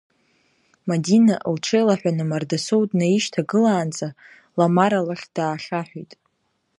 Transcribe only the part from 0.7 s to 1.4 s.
Мадина,